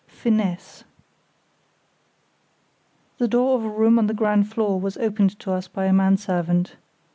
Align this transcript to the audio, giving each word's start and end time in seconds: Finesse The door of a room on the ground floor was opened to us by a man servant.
Finesse 0.07 0.83
The 3.19 3.27
door 3.27 3.55
of 3.59 3.63
a 3.65 3.69
room 3.69 3.99
on 3.99 4.07
the 4.07 4.15
ground 4.15 4.51
floor 4.51 4.79
was 4.79 4.97
opened 4.97 5.37
to 5.41 5.51
us 5.51 5.67
by 5.67 5.85
a 5.85 5.93
man 5.93 6.17
servant. 6.17 6.73